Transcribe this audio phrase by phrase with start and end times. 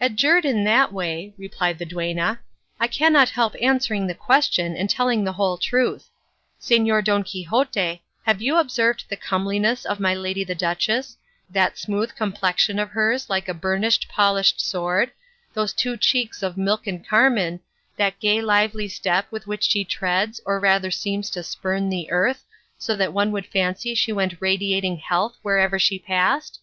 [0.00, 2.40] "Adjured in that way," replied the duenna,
[2.80, 6.08] "I cannot help answering the question and telling the whole truth.
[6.58, 11.18] Señor Don Quixote, have you observed the comeliness of my lady the duchess,
[11.50, 15.10] that smooth complexion of hers like a burnished polished sword,
[15.52, 17.60] those two cheeks of milk and carmine,
[17.98, 22.44] that gay lively step with which she treads or rather seems to spurn the earth,
[22.78, 26.60] so that one would fancy she went radiating health wherever she passed?